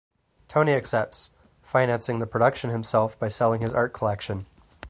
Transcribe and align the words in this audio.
Tony 0.47 0.73
accepts, 0.73 1.29
financing 1.61 2.17
the 2.17 2.25
production 2.25 2.71
himself 2.71 3.19
by 3.19 3.27
selling 3.29 3.61
his 3.61 3.71
art 3.71 3.93
collection. 3.93 4.47